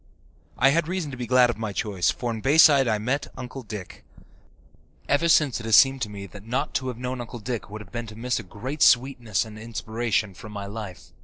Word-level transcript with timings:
I 0.57 0.69
had 0.69 0.87
reason 0.87 1.11
to 1.11 1.15
be 1.15 1.27
glad 1.27 1.51
of 1.51 1.59
my 1.59 1.71
choice, 1.73 2.09
for 2.09 2.31
in 2.31 2.41
Bayside 2.41 2.87
I 2.87 2.97
met 2.97 3.27
Uncle 3.37 3.61
Dick. 3.61 4.03
Ever 5.07 5.29
since 5.29 5.59
it 5.59 5.65
has 5.67 5.75
seemed 5.75 6.01
to 6.01 6.09
me 6.09 6.25
that 6.25 6.43
not 6.43 6.73
to 6.73 6.87
have 6.87 6.97
known 6.97 7.21
Uncle 7.21 7.37
Dick 7.37 7.69
would 7.69 7.81
have 7.81 7.91
been 7.91 8.07
to 8.07 8.15
miss 8.15 8.39
a 8.39 8.41
great 8.43 8.81
sweetness 8.81 9.45
and 9.45 9.59
inspiration 9.59 10.33
from 10.33 10.53
my 10.53 10.65
life. 10.65 11.13